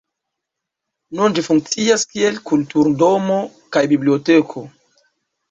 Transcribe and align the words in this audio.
Nun 1.19 1.35
ĝi 1.39 1.43
funkcias 1.47 2.05
kiel 2.15 2.41
kulturdomo 2.49 3.37
kaj 3.77 3.85
biblioteko. 3.95 4.67